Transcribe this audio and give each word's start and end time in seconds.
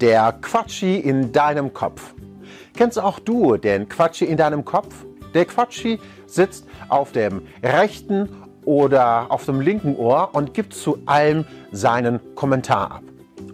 Der 0.00 0.30
Quatschi 0.42 0.96
in 0.98 1.32
deinem 1.32 1.72
Kopf. 1.72 2.12
Kennst 2.76 2.98
auch 2.98 3.18
du 3.18 3.56
den 3.56 3.88
Quatschi 3.88 4.26
in 4.26 4.36
deinem 4.36 4.62
Kopf? 4.62 5.06
Der 5.32 5.46
Quatschi 5.46 5.98
sitzt 6.26 6.66
auf 6.90 7.12
dem 7.12 7.40
rechten 7.62 8.28
oder 8.66 9.30
auf 9.30 9.46
dem 9.46 9.62
linken 9.62 9.96
Ohr 9.96 10.34
und 10.34 10.52
gibt 10.52 10.74
zu 10.74 10.98
allem 11.06 11.46
seinen 11.72 12.20
Kommentar 12.34 12.90
ab. 12.90 13.04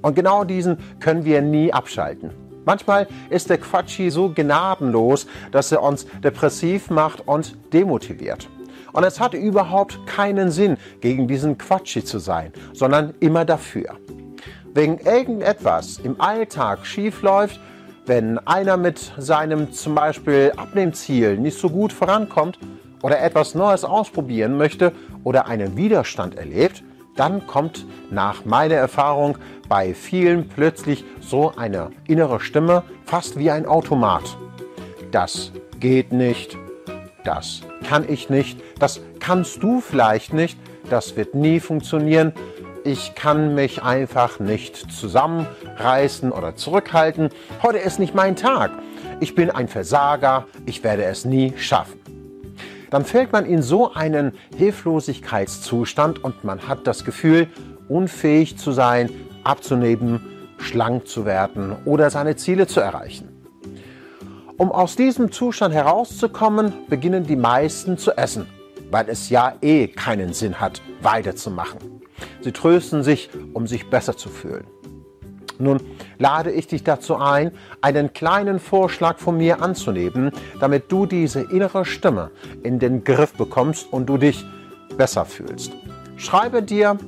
Und 0.02 0.16
genau 0.16 0.42
diesen 0.42 0.78
können 0.98 1.24
wir 1.24 1.42
nie 1.42 1.72
abschalten. 1.72 2.32
Manchmal 2.64 3.06
ist 3.30 3.48
der 3.48 3.58
Quatschi 3.58 4.10
so 4.10 4.28
gnadenlos, 4.34 5.28
dass 5.52 5.70
er 5.70 5.80
uns 5.80 6.08
depressiv 6.24 6.90
macht 6.90 7.20
und 7.28 7.56
demotiviert. 7.72 8.48
Und 8.92 9.04
es 9.04 9.20
hat 9.20 9.34
überhaupt 9.34 10.08
keinen 10.08 10.50
Sinn, 10.50 10.76
gegen 11.00 11.28
diesen 11.28 11.56
Quatschi 11.56 12.02
zu 12.02 12.18
sein, 12.18 12.52
sondern 12.72 13.14
immer 13.20 13.44
dafür 13.44 13.96
wegen 14.74 14.98
irgendetwas 14.98 15.98
im 15.98 16.20
Alltag 16.20 16.86
schief 16.86 17.22
läuft, 17.22 17.60
wenn 18.06 18.38
einer 18.38 18.76
mit 18.76 19.12
seinem 19.18 19.72
zum 19.72 19.94
Beispiel 19.94 20.52
Abnehmziel 20.56 21.38
nicht 21.38 21.58
so 21.58 21.70
gut 21.70 21.92
vorankommt 21.92 22.58
oder 23.02 23.20
etwas 23.20 23.54
Neues 23.54 23.84
ausprobieren 23.84 24.56
möchte 24.56 24.92
oder 25.24 25.46
einen 25.46 25.76
Widerstand 25.76 26.36
erlebt, 26.36 26.82
dann 27.16 27.46
kommt 27.46 27.86
nach 28.10 28.44
meiner 28.44 28.74
Erfahrung 28.74 29.36
bei 29.68 29.94
vielen 29.94 30.48
plötzlich 30.48 31.04
so 31.20 31.52
eine 31.56 31.90
innere 32.08 32.40
Stimme, 32.40 32.82
fast 33.04 33.38
wie 33.38 33.50
ein 33.50 33.66
Automat. 33.66 34.36
Das 35.10 35.52
geht 35.78 36.12
nicht, 36.12 36.56
das 37.24 37.62
kann 37.86 38.08
ich 38.08 38.30
nicht, 38.30 38.58
das 38.78 39.00
kannst 39.20 39.62
du 39.62 39.80
vielleicht 39.80 40.32
nicht, 40.32 40.58
das 40.88 41.16
wird 41.16 41.34
nie 41.34 41.60
funktionieren, 41.60 42.32
ich 42.84 43.14
kann 43.14 43.54
mich 43.54 43.82
einfach 43.82 44.40
nicht 44.40 44.76
zusammenreißen 44.76 46.32
oder 46.32 46.56
zurückhalten. 46.56 47.30
Heute 47.62 47.78
ist 47.78 47.98
nicht 47.98 48.14
mein 48.14 48.36
Tag. 48.36 48.70
Ich 49.20 49.34
bin 49.34 49.50
ein 49.50 49.68
Versager. 49.68 50.46
Ich 50.66 50.82
werde 50.82 51.04
es 51.04 51.24
nie 51.24 51.54
schaffen. 51.56 52.00
Dann 52.90 53.04
fällt 53.04 53.32
man 53.32 53.46
in 53.46 53.62
so 53.62 53.92
einen 53.94 54.32
Hilflosigkeitszustand 54.56 56.22
und 56.22 56.44
man 56.44 56.68
hat 56.68 56.86
das 56.86 57.04
Gefühl, 57.04 57.48
unfähig 57.88 58.58
zu 58.58 58.72
sein, 58.72 59.10
abzunehmen, 59.44 60.20
schlank 60.58 61.08
zu 61.08 61.24
werden 61.24 61.76
oder 61.84 62.10
seine 62.10 62.36
Ziele 62.36 62.66
zu 62.66 62.80
erreichen. 62.80 63.28
Um 64.58 64.70
aus 64.70 64.96
diesem 64.96 65.32
Zustand 65.32 65.74
herauszukommen, 65.74 66.72
beginnen 66.88 67.26
die 67.26 67.36
meisten 67.36 67.96
zu 67.96 68.12
essen, 68.12 68.46
weil 68.90 69.08
es 69.08 69.30
ja 69.30 69.54
eh 69.62 69.88
keinen 69.88 70.34
Sinn 70.34 70.60
hat, 70.60 70.82
weiterzumachen. 71.00 71.91
Sie 72.40 72.52
trösten 72.52 73.02
sich, 73.02 73.30
um 73.52 73.66
sich 73.66 73.88
besser 73.90 74.16
zu 74.16 74.28
fühlen. 74.28 74.66
Nun 75.58 75.80
lade 76.18 76.50
ich 76.50 76.66
dich 76.66 76.82
dazu 76.82 77.16
ein, 77.16 77.52
einen 77.80 78.12
kleinen 78.12 78.58
Vorschlag 78.58 79.18
von 79.18 79.36
mir 79.36 79.62
anzunehmen, 79.62 80.32
damit 80.60 80.90
du 80.90 81.06
diese 81.06 81.40
innere 81.40 81.84
Stimme 81.84 82.30
in 82.62 82.78
den 82.78 83.04
Griff 83.04 83.34
bekommst 83.34 83.92
und 83.92 84.06
du 84.06 84.16
dich 84.16 84.44
besser 84.96 85.24
fühlst. 85.24 85.72
Schreibe 86.16 86.62
dir 86.62 86.98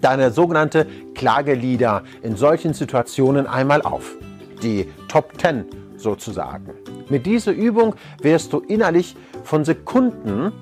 deine 0.00 0.30
sogenannte 0.30 0.86
Klagelieder 1.14 2.04
in 2.22 2.36
solchen 2.36 2.74
Situationen 2.74 3.46
einmal 3.46 3.82
auf. 3.82 4.16
Die 4.62 4.88
Top 5.08 5.32
10 5.40 5.64
sozusagen. 5.96 6.70
Mit 7.08 7.26
dieser 7.26 7.52
Übung 7.52 7.94
wirst 8.22 8.52
du 8.52 8.60
innerlich 8.60 9.16
von 9.42 9.64
Sekunden 9.64 10.52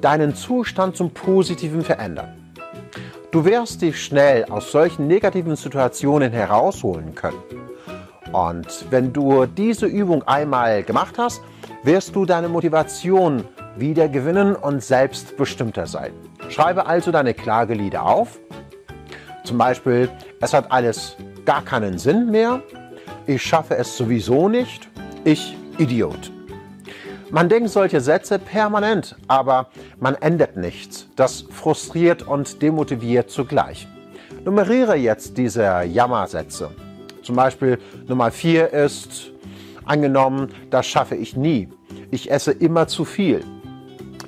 deinen 0.00 0.34
Zustand 0.34 0.96
zum 0.96 1.10
Positiven 1.10 1.82
verändern. 1.82 2.45
Du 3.32 3.44
wirst 3.44 3.82
dich 3.82 4.02
schnell 4.02 4.44
aus 4.44 4.70
solchen 4.70 5.06
negativen 5.06 5.56
Situationen 5.56 6.32
herausholen 6.32 7.14
können. 7.14 7.42
Und 8.32 8.86
wenn 8.90 9.12
du 9.12 9.46
diese 9.46 9.86
Übung 9.86 10.22
einmal 10.24 10.82
gemacht 10.82 11.16
hast, 11.18 11.42
wirst 11.82 12.14
du 12.14 12.24
deine 12.24 12.48
Motivation 12.48 13.44
wieder 13.76 14.08
gewinnen 14.08 14.54
und 14.54 14.82
selbstbestimmter 14.82 15.86
sein. 15.86 16.12
Schreibe 16.48 16.86
also 16.86 17.10
deine 17.10 17.34
Klagelieder 17.34 18.04
auf. 18.04 18.38
Zum 19.44 19.58
Beispiel, 19.58 20.08
es 20.40 20.54
hat 20.54 20.70
alles 20.70 21.16
gar 21.44 21.62
keinen 21.62 21.98
Sinn 21.98 22.30
mehr. 22.30 22.62
Ich 23.26 23.42
schaffe 23.42 23.76
es 23.76 23.96
sowieso 23.96 24.48
nicht. 24.48 24.88
Ich 25.24 25.56
Idiot. 25.78 26.35
Man 27.30 27.48
denkt 27.48 27.70
solche 27.70 28.00
Sätze 28.00 28.38
permanent, 28.38 29.16
aber 29.26 29.68
man 29.98 30.14
ändert 30.14 30.56
nichts. 30.56 31.08
Das 31.16 31.42
frustriert 31.50 32.22
und 32.22 32.62
demotiviert 32.62 33.30
zugleich. 33.30 33.88
Nummeriere 34.44 34.94
jetzt 34.94 35.36
diese 35.36 35.82
Jammersätze. 35.82 36.70
Zum 37.22 37.34
Beispiel 37.34 37.78
Nummer 38.06 38.30
4 38.30 38.72
ist, 38.72 39.32
angenommen, 39.84 40.52
das 40.70 40.86
schaffe 40.86 41.16
ich 41.16 41.36
nie. 41.36 41.68
Ich 42.12 42.30
esse 42.30 42.52
immer 42.52 42.86
zu 42.86 43.04
viel. 43.04 43.44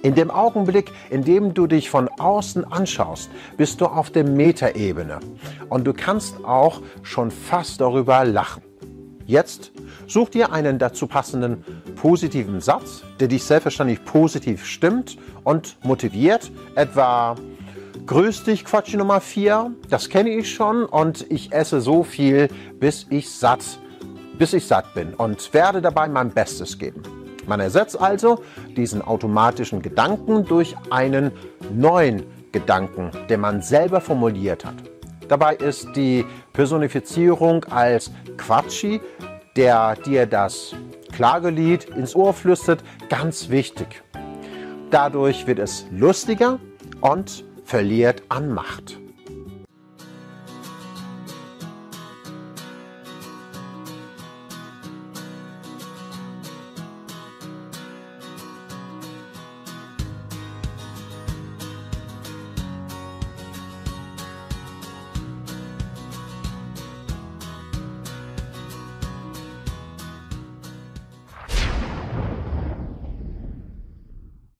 In 0.02 0.16
dem 0.16 0.32
Augenblick, 0.32 0.90
in 1.10 1.22
dem 1.22 1.54
du 1.54 1.68
dich 1.68 1.90
von 1.90 2.08
außen 2.08 2.64
anschaust, 2.64 3.30
bist 3.56 3.80
du 3.80 3.86
auf 3.86 4.10
der 4.10 4.24
Metaebene 4.24 5.20
und 5.68 5.86
du 5.86 5.92
kannst 5.92 6.44
auch 6.44 6.82
schon 7.02 7.30
fast 7.30 7.80
darüber 7.80 8.24
lachen. 8.24 8.62
Jetzt 9.28 9.72
such 10.06 10.30
dir 10.30 10.52
einen 10.52 10.78
dazu 10.78 11.06
passenden 11.06 11.62
positiven 12.00 12.60
Satz, 12.60 13.02
der 13.18 13.28
dich 13.28 13.44
selbstverständlich 13.44 14.04
positiv 14.04 14.64
stimmt 14.64 15.18
und 15.44 15.76
motiviert. 15.84 16.50
Etwa 16.74 17.36
Grüß 18.06 18.44
dich, 18.44 18.64
Quatsch 18.64 18.94
Nummer 18.94 19.20
4. 19.20 19.72
Das 19.90 20.08
kenne 20.08 20.30
ich 20.30 20.54
schon 20.54 20.86
und 20.86 21.30
ich 21.30 21.52
esse 21.52 21.80
so 21.80 22.04
viel, 22.04 22.48
bis 22.80 23.06
ich 23.10 23.28
satt, 23.28 23.60
bis 24.38 24.54
ich 24.54 24.66
satt 24.66 24.94
bin 24.94 25.12
und 25.12 25.52
werde 25.52 25.82
dabei 25.82 26.08
mein 26.08 26.30
Bestes 26.30 26.78
geben. 26.78 27.02
Man 27.46 27.60
ersetzt 27.60 28.00
also 28.00 28.42
diesen 28.76 29.02
automatischen 29.02 29.82
Gedanken 29.82 30.44
durch 30.44 30.74
einen 30.90 31.32
neuen 31.74 32.24
Gedanken, 32.52 33.10
den 33.28 33.40
man 33.40 33.60
selber 33.60 34.00
formuliert 34.00 34.64
hat. 34.64 34.76
Dabei 35.28 35.56
ist 35.56 35.88
die 35.94 36.24
Personifizierung 36.54 37.64
als 37.64 38.10
Quatschi, 38.38 39.00
der 39.56 39.96
dir 39.96 40.24
das 40.24 40.74
Klagelied 41.18 41.86
ins 41.86 42.14
Ohr 42.14 42.32
flüstert, 42.32 42.84
ganz 43.08 43.50
wichtig. 43.50 44.04
Dadurch 44.92 45.48
wird 45.48 45.58
es 45.58 45.84
lustiger 45.90 46.60
und 47.00 47.44
verliert 47.64 48.22
an 48.28 48.54
Macht. 48.54 49.00